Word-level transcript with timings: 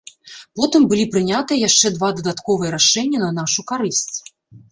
Потым 0.59 0.81
былі 0.93 1.03
прынятыя 1.15 1.59
яшчэ 1.69 1.91
два 1.97 2.09
дадатковыя 2.21 2.73
рашэнні 2.77 3.17
на 3.25 3.31
нашу 3.41 3.61
карысць. 3.73 4.15